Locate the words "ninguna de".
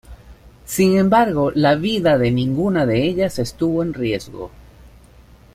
2.31-3.03